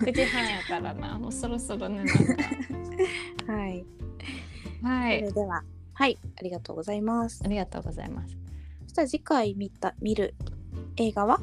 [0.02, 1.18] 9時半やからな。
[1.18, 2.04] もうそろそろね
[3.46, 3.84] はい。
[4.82, 5.20] はい。
[5.20, 6.18] それでははい。
[6.36, 7.42] ありがとうございます。
[7.44, 8.36] ありがとうございます。
[8.84, 10.34] そしたら次回見た見る
[10.96, 11.40] 映画は？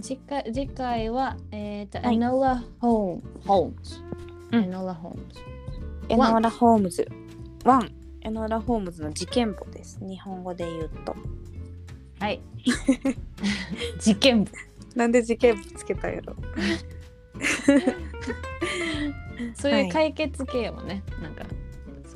[0.00, 2.16] 次回次回はえっ、と、はい。
[2.16, 4.00] エノラ・ホームホームズ、
[4.50, 4.64] うん。
[4.64, 5.40] エノラ・ホームズ
[6.08, 7.06] エノラ・ホームズ
[7.64, 7.90] 1
[8.22, 9.98] エノラ・ホームズの事件簿です。
[10.00, 11.16] 日本語で言うと。
[12.20, 12.40] はい。
[13.98, 14.50] 事件簿。
[14.94, 16.36] なんで事件簿つけたんやろ？
[19.54, 21.44] そういう解決系もね、なんか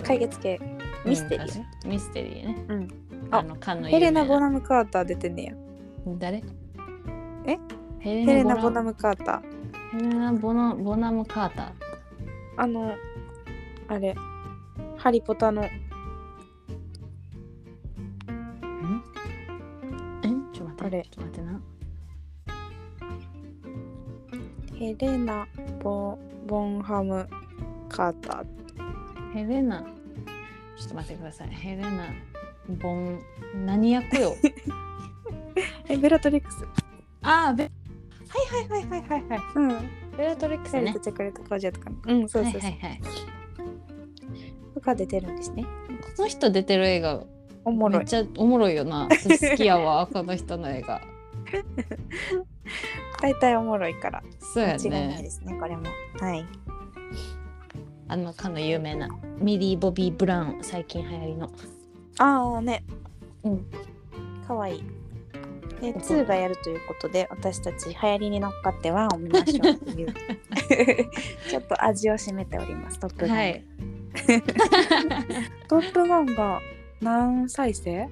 [0.04, 0.60] 解決系
[1.04, 2.64] ミステリーね、うんミステリーね。
[2.68, 2.88] うん。
[3.30, 5.54] あの缶のヘレナ・ボナナム・カーター出てんねや。
[6.18, 6.42] 誰？
[7.46, 7.58] え？
[7.98, 9.98] ヘレヘレナ・ナ・ボナムカーター。
[9.98, 11.72] ヘレナボナボナムカータ
[12.56, 12.94] あの
[13.88, 14.14] あれ
[14.98, 15.62] ハリポタの。
[15.62, 15.68] ーん
[20.22, 20.28] え？
[20.54, 21.60] ちょっと待ってちょっと待ってな。
[24.76, 25.46] ヘレナ・
[25.82, 27.28] ボボンハム・
[27.88, 28.46] カーター。
[29.32, 29.82] ヘレナ。
[30.76, 31.48] ちょっと待ってください。
[31.48, 32.06] ヘレナ
[32.68, 33.20] ボン
[33.64, 34.34] 何役よ？
[35.88, 36.64] えベラトリックス。
[37.22, 37.70] ああベは
[38.64, 39.40] いはいはいはいはいはい。
[39.54, 39.68] うん。
[40.16, 40.80] ベラトリックスね。
[40.80, 43.00] セレトチェクレットプロジェクトかなうんそうそうそう、はいはいはい
[44.88, 45.64] とか出てるんですね。
[46.16, 47.22] この人出てる映画
[47.64, 47.98] おもろい。
[47.98, 49.08] めっちゃおもろいよな。
[49.10, 51.02] 私好きやわ この人の映画。
[53.20, 54.22] 大体おもろいから。
[54.40, 55.84] そうや間違いないねですねこれも。
[56.20, 56.46] はい。
[58.10, 59.08] あのかの有名な
[59.38, 61.50] ミリー・ボビー・ブラウン最近流行りの。
[62.18, 62.84] ああね。
[63.44, 63.66] うん。
[64.46, 64.84] かわいい。
[65.80, 70.14] で2がやるということで私たち流行りに乗っかって1を見ましょうという。
[71.48, 73.64] ちょっと味を占めておりますトップガン、はい
[75.68, 76.60] トップガンが
[77.00, 78.08] 何再生？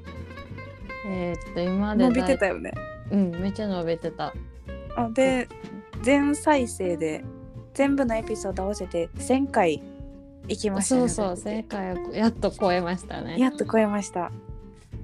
[1.09, 2.73] えーっと今で伸びてたよね。
[3.11, 4.35] うんめっちゃ伸びてた。
[4.97, 5.49] あで
[6.03, 7.25] 全再生で
[7.75, 9.83] 全部のエピソード合わせて1000回
[10.49, 13.39] いきましたねそうそう正解をやっと超えましたね。
[13.39, 14.31] やっと超えました。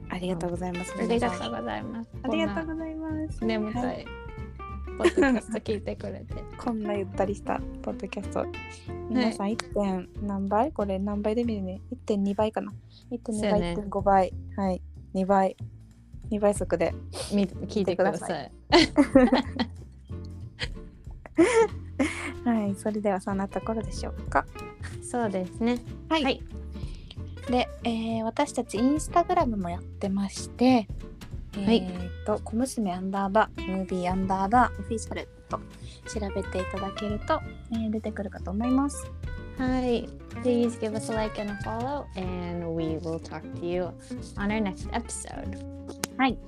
[0.09, 2.11] ありがとうございます、ありがとうございます。
[2.23, 3.45] ありがとうございます。
[3.45, 4.07] 眠たはい
[4.99, 6.34] ポッドキャスト聞いてくれて。
[6.59, 8.47] こんなゆったりしたポッドキャスト。
[9.09, 9.74] 皆さん 1.
[9.74, 10.72] 点何倍？
[10.72, 12.72] これ何倍で見るね？1.2倍かな。
[13.11, 13.74] 1.2倍、ね。
[13.78, 14.32] 1.5倍。
[14.57, 14.82] はい。
[15.14, 15.57] 2倍。
[16.30, 16.95] 2倍速で
[17.34, 18.53] み聞いてください。
[22.45, 22.74] はい。
[22.74, 24.47] それではそんなところでしょうか。
[25.03, 25.78] そうですね。
[26.09, 26.24] はい。
[26.24, 26.43] はい。
[27.51, 30.88] で、えー私たちインスタグラムもやってまして、
[31.55, 37.41] はい、えー、と小娘アンダーバームービーアンダーバーオフィシャルと調べていただけると、
[37.73, 39.11] えー、出てくるかと思います。
[39.59, 40.09] はい。
[40.43, 43.85] Please give us a like and a follow, and we will talk to you
[44.37, 45.59] on our next episode.
[46.17, 46.39] はい。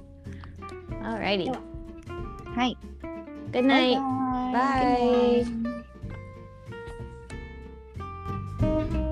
[1.02, 1.52] Alrighty.
[2.56, 2.78] はい。
[3.52, 3.98] Good night.
[4.52, 5.44] Bye.
[5.44, 5.74] Bye.
[8.58, 9.03] Good night.